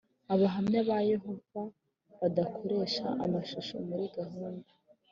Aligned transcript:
Abahamya 0.33 0.79
ba 0.89 0.97
Yehova 1.11 1.61
badakoresha 2.19 3.05
amashusho 3.25 3.75
muri 3.87 4.05
gahunda 4.17 4.69